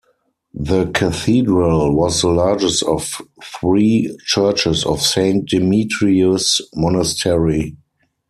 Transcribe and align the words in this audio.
The 0.59 0.87
cathedral 0.95 1.95
was 1.95 2.21
the 2.23 2.29
largest 2.29 2.81
of 2.81 3.21
three 3.43 4.09
churches 4.25 4.83
of 4.83 4.99
Saint 4.99 5.47
Demetrius 5.47 6.59
Monastery. 6.73 7.77